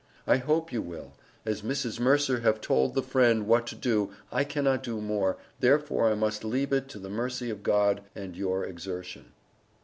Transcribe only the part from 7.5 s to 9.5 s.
of God and your Exertion.